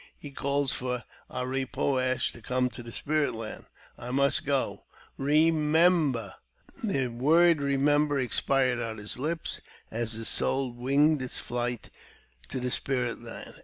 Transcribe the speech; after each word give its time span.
He 0.17 0.31
calls 0.31 0.71
for 0.73 1.03
A 1.29 1.45
ra 1.47 1.63
poo 1.71 1.99
ash 1.99 2.31
to 2.31 2.41
come 2.41 2.71
to 2.71 2.81
the 2.81 2.91
Spirit 2.91 3.35
Land. 3.35 3.65
I 3.99 4.09
must 4.09 4.47
go. 4.47 4.85
Ee— 5.19 5.51
mem— 5.51 6.11
ber!" 6.11 6.33
The 6.83 7.09
word 7.09 7.59
''remember" 7.59 8.19
expired 8.19 8.79
on 8.79 8.97
his 8.97 9.19
lips 9.19 9.61
as 9.91 10.13
his 10.13 10.27
soul 10.27 10.73
winged 10.73 11.21
its 11.21 11.37
flight 11.37 11.91
to 12.49 12.59
the 12.59 12.71
Spirit 12.71 13.21
Land. 13.21 13.53